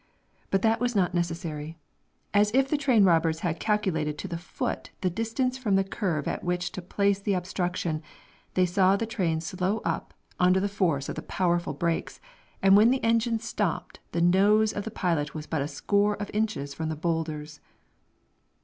[0.49, 1.77] But that was not necessary.
[2.33, 6.27] As if the train robbers had calculated to the foot the distance from the curve
[6.27, 8.01] at which to place the obstruction,
[8.55, 12.19] they saw the train slow up, under the force of the powerful brakes,
[12.63, 16.31] and when the engine stopped the nose of the pilot was but a score of
[16.33, 17.59] inches from the boulders.